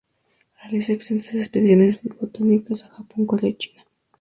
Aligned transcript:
Realizó 0.63 0.93
extensas 0.93 1.35
expediciones 1.35 1.99
botánicas 2.19 2.83
a 2.83 2.87
Japón, 2.89 3.27
Corea, 3.27 3.51
y 3.51 3.53
a 3.53 3.57
China. 3.59 3.83